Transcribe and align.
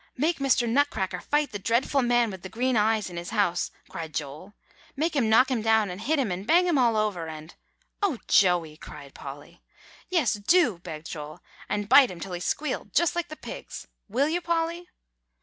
make 0.17 0.39
Mr. 0.39 0.67
Nutcracker 0.67 1.21
fight 1.21 1.51
the 1.51 1.59
dreadful 1.59 2.01
man 2.01 2.31
with 2.31 2.41
the 2.41 2.49
green 2.49 2.75
eyes 2.75 3.07
in 3.07 3.17
his 3.17 3.29
house," 3.29 3.69
cried 3.87 4.15
Joel; 4.15 4.55
"make 4.95 5.15
him 5.15 5.29
knock 5.29 5.51
him 5.51 5.61
down, 5.61 5.91
and 5.91 6.01
hit 6.01 6.17
him 6.17 6.31
and 6.31 6.47
bang 6.47 6.65
him 6.65 6.79
all 6.79 6.97
over 6.97 7.27
and" 7.27 7.53
"O 8.01 8.17
Joey!" 8.27 8.77
cried 8.77 9.13
Polly. 9.13 9.61
"Yes, 10.09 10.33
do," 10.33 10.79
begged 10.79 11.05
Joel; 11.11 11.43
"and 11.69 11.87
bite 11.87 12.09
him 12.09 12.19
till 12.19 12.33
he 12.33 12.39
squealed 12.39 12.95
just 12.95 13.15
like 13.15 13.27
the 13.27 13.35
pigs. 13.35 13.85
Will 14.09 14.27
you, 14.27 14.41
Polly?" 14.41 14.89